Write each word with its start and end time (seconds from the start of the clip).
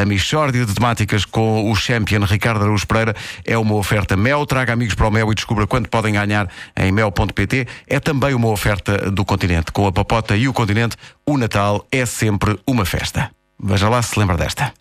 A 0.00 0.04
Michórdia 0.06 0.64
de 0.64 0.72
Temáticas 0.72 1.26
com 1.26 1.70
o 1.70 1.74
champion 1.74 2.24
Ricardo 2.24 2.62
Araújo 2.62 2.86
Pereira 2.86 3.14
é 3.44 3.58
uma 3.58 3.74
oferta 3.74 4.16
Mel. 4.16 4.46
Traga 4.46 4.72
amigos 4.72 4.94
para 4.94 5.06
o 5.06 5.10
Mel 5.10 5.30
e 5.30 5.34
descubra 5.34 5.66
quanto 5.66 5.90
podem 5.90 6.14
ganhar 6.14 6.48
em 6.74 6.90
mel.pt. 6.90 7.66
É 7.86 8.00
também 8.00 8.32
uma 8.32 8.48
oferta 8.48 9.10
do 9.10 9.26
continente. 9.26 9.70
Com 9.70 9.86
a 9.86 9.92
papota 9.92 10.34
e 10.34 10.48
o 10.48 10.54
continente, 10.54 10.96
o 11.26 11.36
Natal 11.36 11.86
é 11.92 12.06
sempre 12.06 12.58
uma 12.66 12.86
festa. 12.86 13.30
Veja 13.62 13.90
lá 13.90 14.00
se 14.00 14.18
lembra 14.18 14.38
desta. 14.38 14.72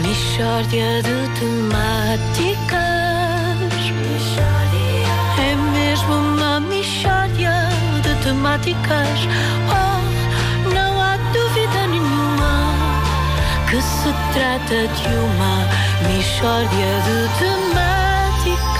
Michórdia 0.00 1.02
de 1.02 1.28
temáticas. 1.38 2.82
É 5.38 5.54
mesmo 5.72 6.14
uma 6.14 6.58
michórdia 6.58 7.52
de 8.02 8.14
temáticas. 8.24 9.18
Oh, 9.68 10.01
que 13.72 13.80
se 13.80 14.12
trata 14.34 14.86
de 14.86 15.08
uma 15.16 15.66
michórdia 16.14 16.92
de 17.06 17.16
temáticas. 17.38 18.76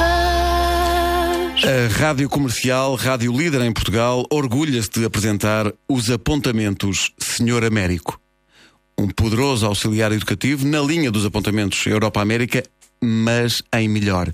A 1.64 1.98
Rádio 1.98 2.28
Comercial, 2.28 2.94
rádio 2.96 3.32
líder 3.32 3.62
em 3.62 3.72
Portugal, 3.72 4.26
orgulha-se 4.30 4.90
de 4.90 5.06
apresentar 5.06 5.72
os 5.88 6.10
apontamentos 6.10 7.10
Senhor 7.18 7.64
Américo. 7.64 8.20
Um 8.98 9.08
poderoso 9.08 9.64
auxiliar 9.64 10.12
educativo 10.12 10.66
na 10.66 10.82
linha 10.82 11.10
dos 11.10 11.24
apontamentos 11.24 11.86
Europa-América, 11.86 12.62
mas 13.02 13.62
em 13.74 13.88
melhor. 13.88 14.30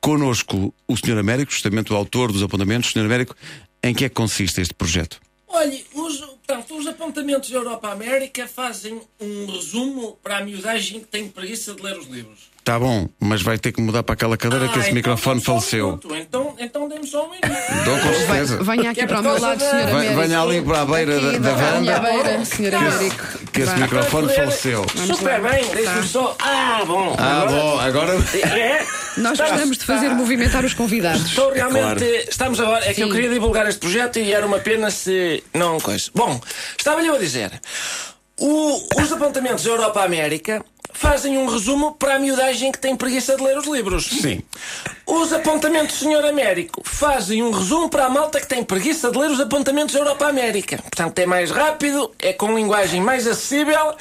Conosco 0.00 0.74
o 0.88 0.96
Senhor 0.96 1.20
Américo, 1.20 1.52
justamente 1.52 1.92
o 1.92 1.96
autor 1.96 2.32
dos 2.32 2.42
apontamentos. 2.42 2.90
Senhor 2.90 3.04
Américo, 3.04 3.36
em 3.84 3.94
que 3.94 4.04
é 4.04 4.08
que 4.08 4.16
consiste 4.16 4.60
este 4.60 4.74
projeto? 4.74 5.20
Olhe, 5.56 5.84
os, 5.94 6.18
portanto, 6.18 6.76
os 6.76 6.86
apontamentos 6.86 7.50
Europa-América 7.50 8.46
fazem 8.46 9.00
um 9.20 9.46
resumo 9.46 10.18
para 10.22 10.38
a 10.38 10.44
miudagem 10.44 11.00
que 11.00 11.06
tem 11.06 11.28
preguiça 11.28 11.72
de 11.74 11.82
ler 11.82 11.96
os 11.98 12.06
livros. 12.06 12.54
Tá 12.62 12.78
bom, 12.80 13.08
mas 13.20 13.42
vai 13.42 13.56
ter 13.58 13.70
que 13.72 13.80
mudar 13.80 14.02
para 14.02 14.14
aquela 14.14 14.36
cadeira 14.36 14.66
que 14.68 14.72
esse 14.78 14.88
então 14.88 14.94
microfone 14.96 15.38
um 15.40 15.42
faleceu. 15.42 15.86
minuto. 15.86 16.16
Então, 16.16 16.56
então 16.58 16.88
dê-me 16.88 17.06
só 17.06 17.24
um 17.26 17.30
minuto. 17.30 17.48
Dou 17.84 17.98
com 18.00 18.12
certeza. 18.26 18.62
Venha 18.64 18.90
aqui 18.90 19.00
é 19.02 19.06
para 19.06 19.20
o 19.20 19.22
meu 19.22 19.40
lado, 19.40 19.58
da- 19.58 19.70
Sr. 19.70 19.76
Venha- 19.76 19.90
Américo. 19.92 20.20
Venha 20.20 20.40
ali 20.42 20.62
para 20.62 20.80
a 20.80 20.84
beira 20.84 21.20
da, 21.20 21.28
Aqui, 21.30 21.38
da 21.38 21.54
da 21.54 21.80
minha 21.80 22.00
varanda. 22.00 22.22
beira, 22.24 22.44
Sr. 22.44 22.74
Américo. 22.74 23.24
Que 23.56 23.62
esse 23.62 23.74
microfone 23.76 24.32
faleceu. 24.34 24.84
Super 25.16 25.40
bem, 25.40 25.64
deixe-me 25.74 25.84
Tá. 25.84 26.02
só. 26.02 26.36
Ah, 26.42 26.82
bom. 26.86 27.14
Ah, 27.18 27.42
Agora- 27.42 27.50
bom, 27.62 27.80
agora. 27.80 28.12
É, 28.14 28.84
Nós 29.16 29.32
está- 29.32 29.48
gostamos 29.48 29.78
de 29.78 29.84
fazer 29.84 30.10
movimentar 30.10 30.64
os 30.64 30.74
convidados. 30.74 31.26
Estou 31.26 31.50
realmente. 31.52 32.04
Estamos 32.28 32.60
agora. 32.60 32.84
É 32.88 32.92
que 32.92 33.02
eu 33.02 33.10
queria 33.10 33.30
divulgar 33.30 33.66
este 33.68 33.80
projeto 33.80 34.18
e 34.18 34.32
era 34.32 34.46
uma 34.46 34.58
pena 34.58 34.90
se. 34.90 35.42
Não, 35.54 35.80
coisa. 35.80 36.10
Bom, 36.14 36.38
estava-lhe 36.78 37.08
eu 37.08 37.14
a 37.14 37.18
dizer. 37.18 37.50
O- 38.38 38.86
os 39.00 39.10
apontamentos 39.12 39.64
Europa-América 39.64 40.62
fazem 40.96 41.36
um 41.36 41.46
resumo 41.46 41.92
para 41.92 42.14
a 42.14 42.18
miudagem 42.18 42.72
que 42.72 42.78
tem 42.78 42.96
preguiça 42.96 43.36
de 43.36 43.42
ler 43.42 43.58
os 43.58 43.66
livros. 43.66 44.06
Sim. 44.06 44.42
Os 45.06 45.32
apontamentos 45.32 45.98
Senhor 45.98 46.24
Américo 46.24 46.82
fazem 46.84 47.42
um 47.42 47.50
resumo 47.50 47.88
para 47.88 48.06
a 48.06 48.08
malta 48.08 48.40
que 48.40 48.46
tem 48.46 48.64
preguiça 48.64 49.10
de 49.10 49.18
ler 49.18 49.30
os 49.30 49.38
apontamentos 49.38 49.94
Europa-América. 49.94 50.78
Portanto, 50.78 51.18
é 51.18 51.26
mais 51.26 51.50
rápido, 51.50 52.10
é 52.18 52.32
com 52.32 52.56
linguagem 52.56 53.00
mais 53.00 53.26
acessível 53.26 53.94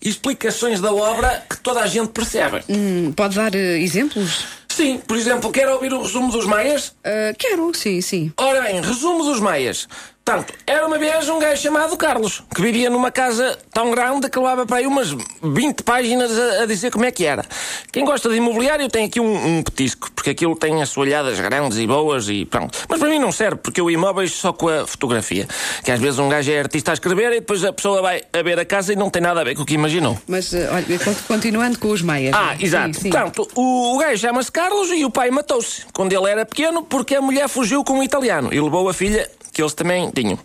e 0.00 0.08
explicações 0.08 0.80
da 0.80 0.92
obra 0.92 1.44
que 1.48 1.56
toda 1.58 1.80
a 1.80 1.86
gente 1.86 2.10
percebe. 2.10 2.62
Hum, 2.68 3.12
Pode 3.16 3.36
dar 3.36 3.54
eh, 3.54 3.78
exemplos? 3.80 4.44
Sim, 4.68 4.98
por 5.06 5.16
exemplo, 5.18 5.50
quer 5.52 5.68
ouvir 5.68 5.92
o 5.92 6.02
resumo 6.02 6.32
dos 6.32 6.46
Maias? 6.46 6.94
Ah, 7.04 7.34
quero, 7.38 7.72
sim, 7.74 8.00
sim. 8.00 8.32
Ora 8.38 8.62
bem, 8.62 8.80
resumo 8.80 9.22
dos 9.22 9.38
Maias. 9.38 9.86
Portanto, 10.24 10.54
era 10.68 10.86
uma 10.86 10.98
vez 10.98 11.28
um 11.28 11.40
gajo 11.40 11.60
chamado 11.60 11.96
Carlos, 11.96 12.44
que 12.54 12.62
vivia 12.62 12.88
numa 12.88 13.10
casa 13.10 13.58
tão 13.72 13.90
grande 13.90 14.30
que 14.30 14.38
levava 14.38 14.64
para 14.64 14.76
aí 14.76 14.86
umas 14.86 15.10
20 15.42 15.82
páginas 15.82 16.30
a, 16.38 16.62
a 16.62 16.66
dizer 16.66 16.92
como 16.92 17.04
é 17.04 17.10
que 17.10 17.24
era. 17.24 17.44
Quem 17.90 18.04
gosta 18.04 18.28
de 18.28 18.36
imobiliário 18.36 18.88
tem 18.88 19.06
aqui 19.06 19.18
um, 19.18 19.58
um 19.58 19.62
petisco, 19.64 20.12
porque 20.12 20.30
aquilo 20.30 20.54
tem 20.54 20.80
assoalhadas 20.80 21.40
grandes 21.40 21.76
e 21.76 21.88
boas 21.88 22.28
e 22.28 22.44
pronto. 22.44 22.78
Mas 22.88 23.00
para 23.00 23.08
mim 23.08 23.18
não 23.18 23.32
serve, 23.32 23.56
porque 23.56 23.80
eu 23.80 23.90
imóveis 23.90 24.30
só 24.32 24.52
com 24.52 24.68
a 24.68 24.86
fotografia. 24.86 25.48
Que 25.84 25.90
às 25.90 25.98
vezes 25.98 26.20
um 26.20 26.28
gajo 26.28 26.52
é 26.52 26.60
artista 26.60 26.92
a 26.92 26.94
escrever 26.94 27.32
e 27.32 27.40
depois 27.40 27.64
a 27.64 27.72
pessoa 27.72 28.00
vai 28.00 28.22
a 28.32 28.42
ver 28.42 28.60
a 28.60 28.64
casa 28.64 28.92
e 28.92 28.96
não 28.96 29.10
tem 29.10 29.20
nada 29.20 29.40
a 29.40 29.44
ver 29.44 29.56
com 29.56 29.62
o 29.62 29.66
que 29.66 29.74
imaginou. 29.74 30.16
Mas, 30.28 30.54
eh, 30.54 30.68
olha, 30.72 30.98
con- 31.00 31.14
continuando 31.26 31.80
com 31.80 31.88
os 31.88 32.00
meias. 32.00 32.32
Ah, 32.32 32.54
Sim, 32.56 32.64
exato. 32.64 32.94
sim. 33.00 33.10
Portanto, 33.10 33.48
o, 33.56 33.96
o 33.96 33.98
gajo 33.98 34.18
chama-se 34.20 34.52
Carlos 34.52 34.88
e 34.92 35.04
o 35.04 35.10
pai 35.10 35.32
matou-se 35.32 35.82
quando 35.92 36.12
ele 36.12 36.30
era 36.30 36.46
pequeno 36.46 36.84
porque 36.84 37.16
a 37.16 37.20
mulher 37.20 37.48
fugiu 37.48 37.82
com 37.82 37.94
um 37.94 38.02
italiano 38.04 38.50
e 38.54 38.60
levou 38.60 38.88
a 38.88 38.94
filha 38.94 39.28
que 39.52 39.62
eles 39.62 39.74
também 39.74 40.10
tinham. 40.10 40.38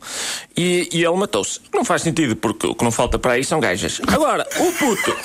E, 0.56 0.90
e 0.92 1.04
ele 1.04 1.16
matou-se. 1.16 1.60
Não 1.74 1.86
faz 1.86 2.02
sentido 2.02 2.36
porque 2.36 2.68
o 2.68 2.76
que 2.76 2.84
não 2.84 2.92
falta 2.92 3.18
para 3.18 3.34
aí 3.34 3.44
são 3.44 3.60
gajas. 3.60 4.02
Agora, 4.08 4.48
o 4.58 4.72
puto. 4.74 5.16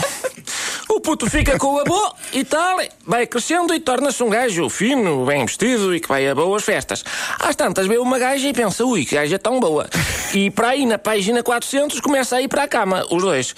O 0.88 1.00
puto 1.00 1.28
fica 1.30 1.58
com 1.58 1.74
o 1.74 1.78
avô 1.78 2.14
e 2.32 2.44
tal, 2.44 2.78
vai 3.06 3.26
crescendo 3.26 3.74
e 3.74 3.80
torna-se 3.80 4.22
um 4.22 4.28
gajo 4.28 4.68
fino, 4.68 5.24
bem 5.24 5.46
vestido 5.46 5.94
e 5.94 6.00
que 6.00 6.08
vai 6.08 6.28
a 6.28 6.34
boas 6.34 6.62
festas. 6.64 7.02
Às 7.38 7.56
tantas 7.56 7.86
vê 7.86 7.96
uma 7.98 8.18
gaja 8.18 8.46
e 8.46 8.52
pensa, 8.52 8.84
ui, 8.84 9.04
que 9.06 9.14
gaja 9.14 9.38
tão 9.38 9.58
boa. 9.58 9.88
E 10.34 10.50
para 10.50 10.68
aí, 10.68 10.84
na 10.84 10.98
página 10.98 11.42
400, 11.42 12.00
começa 12.00 12.36
a 12.36 12.42
ir 12.42 12.48
para 12.48 12.64
a 12.64 12.68
cama, 12.68 13.06
os 13.10 13.22
dois. 13.22 13.54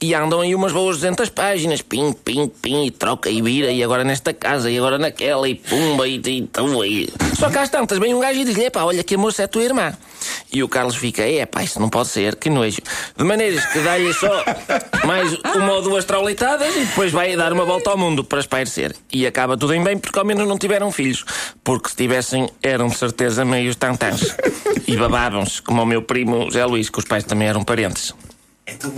E 0.00 0.14
andam 0.14 0.40
aí 0.40 0.54
umas 0.54 0.72
boas 0.72 0.96
200 0.96 1.28
páginas, 1.30 1.82
pim, 1.82 2.12
pim, 2.12 2.48
pim, 2.48 2.86
e 2.86 2.90
troca 2.90 3.30
e 3.30 3.40
vira, 3.40 3.70
e 3.70 3.82
agora 3.82 4.04
nesta 4.04 4.34
casa, 4.34 4.70
e 4.70 4.76
agora 4.76 4.98
naquela, 4.98 5.48
e 5.48 5.54
pumba, 5.54 6.06
e, 6.06 6.20
e, 6.24 6.48
e... 6.86 7.12
Só 7.38 7.48
que 7.50 7.58
às 7.58 7.68
tantas 7.68 7.98
vem 7.98 8.14
um 8.14 8.20
gajo 8.20 8.40
e 8.40 8.44
diz-lhe, 8.44 8.70
pá, 8.70 8.84
olha 8.84 9.02
que 9.02 9.14
a 9.14 9.18
moça 9.18 9.42
é 9.42 9.46
tua 9.46 9.62
irmã. 9.62 9.96
E 10.52 10.62
o 10.62 10.68
Carlos 10.68 10.96
fica, 10.96 11.22
é 11.22 11.44
pá, 11.46 11.62
isso 11.62 11.80
não 11.80 11.88
pode 11.88 12.08
ser, 12.08 12.36
que 12.36 12.48
nojo. 12.50 12.78
De 13.16 13.24
maneiras 13.24 13.64
que 13.66 13.80
dá-lhe 13.80 14.12
só 14.14 14.44
mais 15.04 15.32
uma 15.54 15.72
ou 15.72 15.82
duas 15.82 16.04
traulitadas 16.04 16.74
e 16.76 16.84
depois 16.84 17.12
vai 17.12 17.36
dar 17.36 17.52
uma 17.52 17.64
volta 17.64 17.90
ao 17.90 17.98
mundo 17.98 18.24
para 18.24 18.40
espairecer. 18.40 18.94
E 19.12 19.26
acaba 19.26 19.56
tudo 19.56 19.74
em 19.74 19.82
bem 19.82 19.98
porque 19.98 20.18
ao 20.18 20.24
menos 20.24 20.46
não 20.46 20.58
tiveram 20.58 20.90
filhos. 20.92 21.24
Porque 21.62 21.88
se 21.88 21.96
tivessem, 21.96 22.48
eram 22.62 22.88
de 22.88 22.96
certeza 22.96 23.44
meios 23.44 23.76
tantãs. 23.76 24.36
E 24.86 24.96
babavam-se, 24.96 25.60
como 25.62 25.82
o 25.82 25.86
meu 25.86 26.02
primo 26.02 26.50
Zé 26.50 26.64
Luís, 26.64 26.88
que 26.88 26.98
os 26.98 27.04
pais 27.04 27.24
também 27.24 27.48
eram 27.48 27.64
parentes. 27.64 28.14
Então, 28.66 28.92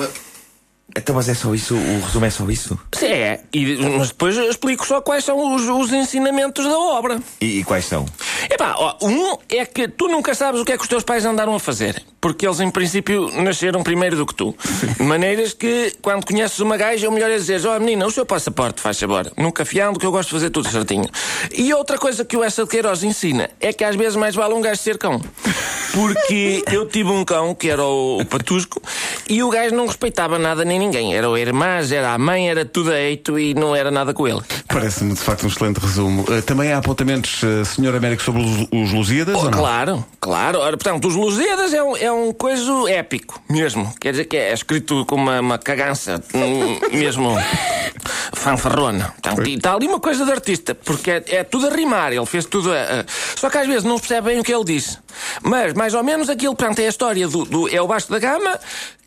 então, 0.96 1.14
mas 1.14 1.28
é 1.28 1.34
só 1.34 1.54
isso? 1.54 1.74
O 1.74 2.00
resumo 2.04 2.26
é 2.26 2.30
só 2.30 2.48
isso? 2.48 2.78
Sim, 2.92 3.06
é. 3.06 3.40
E, 3.52 3.76
mas 3.98 4.08
depois 4.08 4.36
eu 4.36 4.48
explico 4.50 4.86
só 4.86 5.00
quais 5.00 5.24
são 5.24 5.54
os, 5.54 5.62
os 5.68 5.92
ensinamentos 5.92 6.64
da 6.64 6.78
obra. 6.78 7.20
E, 7.40 7.60
e 7.60 7.64
quais 7.64 7.84
são? 7.84 8.06
Epá, 8.50 8.74
ó, 8.76 8.96
um 9.02 9.36
é 9.48 9.64
que 9.66 9.88
tu 9.88 10.08
nunca 10.08 10.34
sabes 10.34 10.60
o 10.60 10.64
que 10.64 10.72
é 10.72 10.76
que 10.76 10.82
os 10.82 10.88
teus 10.88 11.04
pais 11.04 11.24
andaram 11.24 11.54
a 11.54 11.60
fazer. 11.60 12.02
Porque 12.20 12.46
eles, 12.46 12.60
em 12.60 12.70
princípio, 12.70 13.30
nasceram 13.42 13.82
primeiro 13.82 14.16
do 14.16 14.26
que 14.26 14.34
tu. 14.34 14.54
De 14.96 15.02
maneiras 15.04 15.52
que, 15.52 15.92
quando 16.02 16.26
conheces 16.26 16.58
uma 16.58 16.76
gaja, 16.76 17.08
o 17.08 17.12
melhor 17.12 17.30
é 17.30 17.36
dizer: 17.36 17.64
Ó, 17.66 17.78
menina, 17.78 18.06
o 18.06 18.10
seu 18.10 18.26
passaporte, 18.26 18.80
faz 18.80 18.98
favor. 18.98 19.30
Nunca 19.36 19.64
fiando, 19.64 19.98
que 19.98 20.06
eu 20.06 20.10
gosto 20.10 20.28
de 20.30 20.34
fazer 20.34 20.50
tudo 20.50 20.68
certinho. 20.68 21.08
E 21.56 21.72
outra 21.72 21.98
coisa 21.98 22.24
que 22.24 22.36
o 22.36 22.42
Essa 22.42 22.64
de 22.64 22.70
Queiroz 22.70 23.02
ensina 23.02 23.50
é 23.60 23.72
que 23.72 23.84
às 23.84 23.94
vezes 23.96 24.16
mais 24.16 24.34
vale 24.34 24.54
um 24.54 24.60
gajo 24.60 24.80
ser 24.80 24.98
cão. 24.98 25.20
Porque 25.92 26.62
eu 26.70 26.86
tive 26.86 27.10
um 27.10 27.24
cão, 27.24 27.54
que 27.54 27.70
era 27.70 27.82
o, 27.82 28.20
o 28.20 28.24
Patusco, 28.24 28.82
e 29.28 29.42
o 29.42 29.50
gajo 29.50 29.74
não 29.74 29.86
respeitava 29.86 30.38
nada 30.38 30.64
nem 30.64 30.78
ninguém. 30.78 31.14
Era 31.14 31.28
o 31.28 31.36
irmã, 31.36 31.78
era 31.90 32.12
a 32.14 32.18
mãe, 32.18 32.48
era 32.48 32.64
tudo 32.64 32.92
a 32.92 32.98
eito 33.00 33.38
e 33.38 33.54
não 33.54 33.74
era 33.74 33.90
nada 33.90 34.12
com 34.14 34.26
ele. 34.26 34.40
Parece-me 34.68 35.14
de 35.14 35.20
facto 35.20 35.44
um 35.44 35.48
excelente 35.48 35.78
resumo. 35.78 36.24
Eh, 36.30 36.40
Também 36.42 36.72
há 36.72 36.78
apontamentos, 36.78 37.42
eh, 37.42 37.64
Senhor 37.64 37.94
Américo, 37.94 38.22
sobre 38.22 38.42
os, 38.42 38.68
os 38.72 38.92
Lusíadas? 38.92 39.34
não? 39.42 39.50
Claro, 39.50 40.04
claro. 40.20 40.58
Ora, 40.60 40.76
portanto, 40.76 41.08
os 41.08 41.14
Lusíadas 41.14 41.72
é 41.74 41.82
um, 41.82 41.96
é 41.96 42.10
um 42.12 42.32
coisa 42.32 42.72
épico, 42.90 43.40
mesmo. 43.48 43.92
Quer 44.00 44.12
dizer 44.12 44.24
que 44.26 44.36
é 44.36 44.52
escrito 44.52 45.04
com 45.06 45.16
uma, 45.16 45.40
uma 45.40 45.58
cagança, 45.58 46.22
hum, 46.34 46.78
mesmo 46.96 47.36
fanfarrona. 48.34 49.12
Portanto, 49.22 49.46
e 49.48 49.54
está 49.54 49.74
ali 49.74 49.86
uma 49.86 50.00
coisa 50.00 50.24
de 50.24 50.30
artista, 50.32 50.74
porque 50.74 51.10
é, 51.10 51.24
é 51.28 51.44
tudo 51.44 51.66
a 51.68 51.70
rimar, 51.70 52.12
ele 52.12 52.26
fez 52.26 52.44
tudo 52.44 52.72
a, 52.72 52.76
a- 52.76 53.04
Só 53.36 53.48
que 53.50 53.58
às 53.58 53.66
vezes 53.66 53.84
não 53.84 53.96
se 53.96 54.02
percebe 54.06 54.30
bem 54.30 54.40
o 54.40 54.44
que 54.44 54.52
ele 54.54 54.64
disse. 54.64 54.98
Mas, 55.42 55.72
mais 55.74 55.94
ou 55.94 56.02
menos, 56.02 56.28
aquilo, 56.28 56.54
portanto, 56.54 56.78
é 56.80 56.86
a 56.86 56.88
história 56.88 57.26
do, 57.28 57.44
do- 57.44 57.68
é 57.74 57.80
o 57.80 57.86
Baixo 57.86 58.10
da 58.10 58.18
Gama 58.18 58.58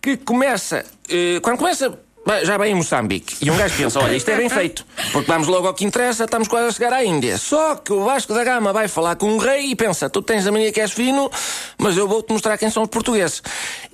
que 0.01 0.17
começa. 0.17 0.85
eh, 1.09 1.39
quando 1.41 1.57
começa. 1.57 1.97
Já 2.43 2.57
bem 2.57 2.73
em 2.73 2.75
Moçambique. 2.75 3.37
E 3.41 3.49
um 3.49 3.57
gajo 3.57 3.75
pensa: 3.75 3.99
olha, 3.99 4.15
isto 4.15 4.29
é 4.29 4.37
bem 4.37 4.49
feito. 4.49 4.85
Porque 5.11 5.31
vamos 5.31 5.47
logo 5.47 5.67
ao 5.67 5.73
que 5.73 5.83
interessa, 5.83 6.25
estamos 6.25 6.47
quase 6.47 6.67
a 6.67 6.71
chegar 6.71 6.93
à 6.93 7.03
Índia. 7.03 7.37
Só 7.37 7.75
que 7.75 7.91
o 7.91 8.03
Vasco 8.03 8.33
da 8.33 8.43
Gama 8.43 8.71
vai 8.71 8.87
falar 8.87 9.15
com 9.15 9.27
um 9.33 9.37
rei 9.37 9.71
e 9.71 9.75
pensa: 9.75 10.09
tu 10.09 10.21
tens 10.21 10.45
a 10.45 10.51
mania 10.51 10.71
que 10.71 10.79
és 10.79 10.91
fino, 10.91 11.29
mas 11.77 11.97
eu 11.97 12.07
vou-te 12.07 12.31
mostrar 12.31 12.57
quem 12.57 12.69
são 12.69 12.83
os 12.83 12.89
portugueses. 12.89 13.41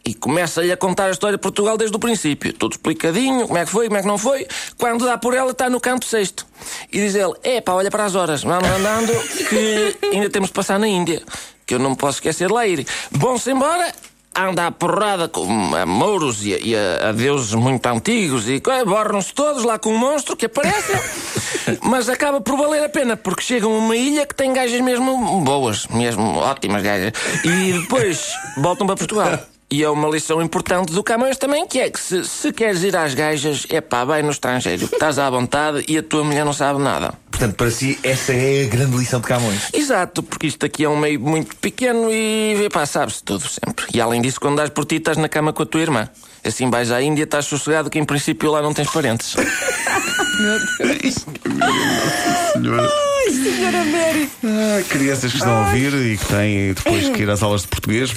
E 0.04 0.14
começa-lhe 0.14 0.72
a 0.72 0.78
contar 0.78 1.06
a 1.06 1.12
história 1.12 1.38
de 1.38 1.42
Portugal 1.42 1.78
desde 1.78 1.96
o 1.96 2.00
princípio. 2.00 2.52
Tudo 2.54 2.74
explicadinho, 2.74 3.48
como 3.48 3.58
é 3.58 3.66
que 3.66 3.72
foi, 3.72 3.86
como 3.86 3.98
é 3.98 4.02
que 4.02 4.08
não 4.08 4.18
foi. 4.18 4.48
Quando 4.78 5.06
dá 5.06 5.18
por 5.18 5.34
ela, 5.34 5.52
está 5.52 5.70
no 5.70 5.80
canto 5.80 6.06
sexto. 6.06 6.46
E 6.92 7.00
diz 7.00 7.16
ele: 7.16 7.34
é 7.44 7.62
pá, 7.62 7.74
olha 7.74 7.90
para 7.90 8.04
as 8.04 8.16
horas, 8.16 8.44
vamos 8.44 8.70
andando, 8.70 9.14
que 9.50 9.98
ainda 10.12 10.30
temos 10.30 10.50
de 10.50 10.54
passar 10.54 10.78
na 10.78 10.88
Índia. 10.88 11.24
Que 11.66 11.76
eu 11.76 11.80
não 11.80 11.96
posso 11.96 12.18
esquecer 12.18 12.48
de 12.48 12.54
lá 12.54 12.68
ir. 12.68 12.86
Bom-se 13.12 13.50
embora 13.50 13.92
anda 14.36 14.68
à 14.68 14.72
porrada 14.72 15.28
com 15.28 15.76
a 15.76 15.86
mouros 15.86 16.46
e, 16.46 16.54
a, 16.54 16.58
e 16.60 16.76
a- 16.76 17.10
a 17.10 17.12
deuses 17.12 17.54
muito 17.54 17.86
antigos 17.88 18.48
e 18.50 18.60
co- 18.60 18.86
borram-se 18.86 19.34
todos 19.34 19.64
lá 19.64 19.80
com 19.80 19.90
um 19.94 19.98
monstro 19.98 20.36
que 20.36 20.46
aparece, 20.46 20.94
mas 21.84 22.10
acaba 22.10 22.42
por 22.42 22.58
valer 22.58 22.84
a 22.84 22.90
pena 22.90 23.16
porque 23.18 23.42
chegam 23.42 23.74
a 23.74 23.78
uma 23.78 23.96
ilha 23.96 24.26
que 24.26 24.36
tem 24.36 24.54
gajas 24.54 24.82
mesmo 24.82 25.42
boas, 25.42 25.88
mesmo 25.88 26.38
ótimas 26.38 26.82
gajas, 26.84 27.12
e 27.44 27.74
depois 27.74 28.28
voltam 28.58 28.86
para 28.86 28.96
Portugal. 28.98 29.40
E 29.72 29.84
é 29.84 29.90
uma 29.90 30.08
lição 30.08 30.42
importante 30.44 30.94
do 30.94 31.04
Camões 31.04 31.38
também, 31.38 31.66
que 31.68 31.80
é 31.80 31.90
que 31.90 32.00
se, 32.00 32.24
se 32.24 32.54
queres 32.54 32.84
ir 32.84 32.96
às 32.96 33.16
gajas, 33.16 33.66
é 33.70 33.82
pá, 33.82 34.06
vai 34.06 34.22
no 34.22 34.30
estrangeiro. 34.30 34.86
Estás 34.86 35.18
à 35.18 35.28
vontade 35.28 35.84
e 35.88 35.98
a 35.98 36.04
tua 36.04 36.24
mulher 36.24 36.46
não 36.46 36.54
sabe 36.54 36.80
nada. 36.80 37.16
Portanto, 37.36 37.56
para 37.58 37.70
si, 37.70 38.00
essa 38.02 38.32
é 38.32 38.64
a 38.64 38.68
grande 38.70 38.96
lição 38.96 39.20
de 39.20 39.28
Camões. 39.28 39.64
Exato, 39.74 40.24
porque 40.24 40.48
isto 40.48 40.66
aqui 40.66 40.86
é 40.86 40.90
um 40.90 40.96
meio 40.98 41.20
muito 41.20 41.54
pequeno 41.58 42.10
e, 42.10 42.70
pá, 42.72 42.86
sabes 42.86 43.20
tudo 43.20 43.44
sempre. 43.46 43.86
E 43.94 44.00
além 44.00 44.22
disso, 44.22 44.40
quando 44.40 44.56
dás 44.56 44.70
por 44.70 44.86
ti, 44.86 44.96
estás 44.96 45.18
na 45.18 45.28
cama 45.28 45.52
com 45.52 45.64
a 45.64 45.66
tua 45.66 45.82
irmã. 45.82 46.08
Assim 46.46 46.70
vais 46.70 46.92
à 46.92 47.02
Índia, 47.02 47.24
estás 47.24 47.46
sossegado 47.46 47.90
que 47.90 48.00
em 48.00 48.06
princípio 48.06 48.50
lá 48.52 48.62
não 48.62 48.74
tens 48.74 48.90
parentes. 48.90 49.36
Senhora. 52.54 52.90
Senhora 53.30 53.84
Mary. 53.84 54.30
Ah, 54.44 54.82
crianças 54.88 55.32
que 55.32 55.38
estão 55.38 55.54
a 55.54 55.68
ouvir 55.68 55.94
e 55.94 56.18
que 56.18 56.26
têm 56.28 56.74
depois 56.74 57.10
que 57.10 57.22
ir 57.22 57.30
às 57.30 57.44
aulas 57.44 57.64
de 57.64 57.68
português. 57.68 58.14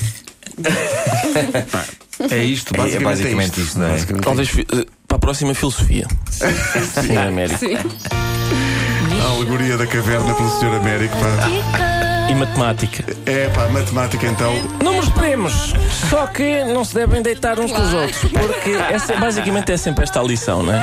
É 2.31 2.45
isto, 2.45 2.73
É, 2.75 2.79
basicamente. 2.79 2.95
é 2.97 3.01
basicamente 3.01 3.49
isto. 3.49 3.61
isto, 3.63 3.79
não 3.81 3.87
é? 3.87 3.91
Basicamente 3.91 4.25
Talvez 4.25 4.49
eh, 4.59 4.87
para 5.09 5.17
a 5.17 5.21
próxima 5.21 5.55
filosofia. 5.55 6.07
Sim, 7.03 7.17
América. 7.17 7.59
Sim. 7.59 7.77
A 9.29 9.31
alegoria 9.31 9.77
da 9.77 9.87
caverna 9.87 10.35
pelo 10.35 10.49
Sr. 10.49 10.75
Américo. 10.81 11.15
Pá. 11.19 12.31
E 12.31 12.35
matemática. 12.35 13.05
É 13.27 13.47
pá, 13.49 13.69
matemática 13.69 14.27
então. 14.27 14.55
Números 14.83 15.11
primos, 15.11 15.75
só 16.09 16.27
que 16.27 16.65
não 16.65 16.83
se 16.83 16.95
devem 16.95 17.21
deitar 17.21 17.61
uns 17.61 17.71
com 17.71 17.79
os 17.79 17.93
outros, 17.93 18.33
porque 18.33 18.71
essa, 18.71 19.17
basicamente 19.17 19.71
é 19.71 19.77
sempre 19.77 20.05
esta 20.05 20.21
a 20.21 20.23
lição, 20.23 20.63
não 20.63 20.73
é? 20.73 20.83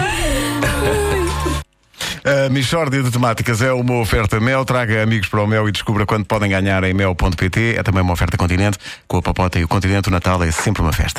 A 2.23 2.49
Michórdia 2.49 3.01
de 3.01 3.11
Temáticas 3.11 3.61
é 3.61 3.71
uma 3.71 3.99
oferta 3.99 4.39
Mel. 4.39 4.63
Traga 4.63 5.01
amigos 5.01 5.27
para 5.27 5.41
o 5.43 5.47
Mel 5.47 5.67
e 5.67 5.71
descubra 5.71 6.05
quanto 6.05 6.25
podem 6.25 6.49
ganhar 6.49 6.83
em 6.83 6.93
mel.pt. 6.93 7.75
É 7.77 7.83
também 7.83 8.01
uma 8.01 8.13
oferta 8.13 8.37
Continente. 8.37 8.77
Com 9.07 9.17
a 9.17 9.21
Papota 9.21 9.59
e 9.59 9.63
o 9.63 9.67
Continente, 9.67 10.09
o 10.09 10.11
Natal 10.11 10.41
é 10.43 10.51
sempre 10.51 10.81
uma 10.81 10.93
festa. 10.93 11.13